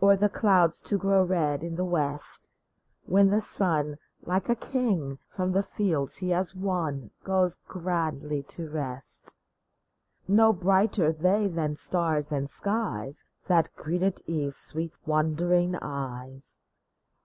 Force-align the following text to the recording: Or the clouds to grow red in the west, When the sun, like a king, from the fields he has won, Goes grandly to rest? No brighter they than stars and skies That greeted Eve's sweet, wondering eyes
Or 0.00 0.16
the 0.16 0.28
clouds 0.28 0.80
to 0.82 0.96
grow 0.96 1.24
red 1.24 1.64
in 1.64 1.74
the 1.74 1.84
west, 1.84 2.42
When 3.06 3.30
the 3.30 3.40
sun, 3.40 3.96
like 4.22 4.48
a 4.48 4.54
king, 4.54 5.18
from 5.28 5.50
the 5.50 5.64
fields 5.64 6.18
he 6.18 6.30
has 6.30 6.54
won, 6.54 7.10
Goes 7.24 7.56
grandly 7.66 8.44
to 8.44 8.68
rest? 8.70 9.34
No 10.28 10.52
brighter 10.52 11.10
they 11.12 11.48
than 11.48 11.74
stars 11.74 12.30
and 12.30 12.48
skies 12.48 13.24
That 13.48 13.74
greeted 13.74 14.22
Eve's 14.30 14.56
sweet, 14.56 14.92
wondering 15.04 15.74
eyes 15.82 16.64